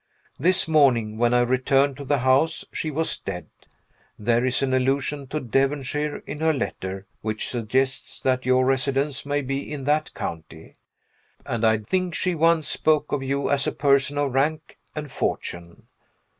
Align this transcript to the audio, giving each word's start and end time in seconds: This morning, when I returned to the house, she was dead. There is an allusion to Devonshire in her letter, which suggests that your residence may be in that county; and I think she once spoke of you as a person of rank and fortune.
This 0.39 0.67
morning, 0.67 1.19
when 1.19 1.31
I 1.31 1.41
returned 1.41 1.95
to 1.97 2.03
the 2.03 2.17
house, 2.17 2.65
she 2.73 2.89
was 2.89 3.19
dead. 3.19 3.49
There 4.17 4.43
is 4.43 4.63
an 4.63 4.73
allusion 4.73 5.27
to 5.27 5.39
Devonshire 5.39 6.23
in 6.25 6.39
her 6.39 6.53
letter, 6.53 7.05
which 7.21 7.47
suggests 7.47 8.19
that 8.21 8.43
your 8.43 8.65
residence 8.65 9.27
may 9.27 9.43
be 9.43 9.71
in 9.71 9.83
that 9.83 10.15
county; 10.15 10.73
and 11.45 11.63
I 11.63 11.77
think 11.77 12.15
she 12.15 12.33
once 12.33 12.67
spoke 12.67 13.11
of 13.11 13.21
you 13.21 13.51
as 13.51 13.67
a 13.67 13.71
person 13.71 14.17
of 14.17 14.33
rank 14.33 14.79
and 14.95 15.11
fortune. 15.11 15.83